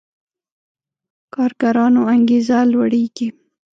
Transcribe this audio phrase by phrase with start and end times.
[1.35, 3.27] کارګرانو انګېزه لوړېږي.